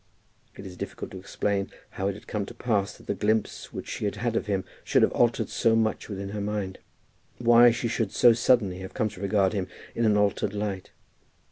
It 0.55 0.65
is 0.65 0.77
difficult 0.77 1.11
to 1.11 1.19
explain 1.19 1.69
how 1.91 2.07
it 2.07 2.15
had 2.15 2.25
come 2.25 2.47
to 2.47 2.55
pass 2.55 2.97
that 2.97 3.05
the 3.05 3.13
glimpse 3.13 3.71
which 3.71 3.87
she 3.87 4.05
had 4.05 4.15
had 4.15 4.35
of 4.35 4.47
him 4.47 4.63
should 4.83 5.03
have 5.03 5.11
altered 5.11 5.47
so 5.47 5.75
much 5.75 6.09
within 6.09 6.29
her 6.29 6.41
mind; 6.41 6.79
why 7.37 7.69
she 7.69 7.87
should 7.87 8.11
so 8.11 8.33
suddenly 8.33 8.79
have 8.79 8.95
come 8.95 9.09
to 9.09 9.21
regard 9.21 9.53
him 9.53 9.67
in 9.93 10.03
an 10.03 10.17
altered 10.17 10.55
light. 10.55 10.89